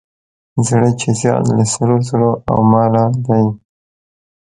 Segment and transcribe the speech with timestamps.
[0.67, 3.45] زړه چې زیات له سرو زرو او ماله دی.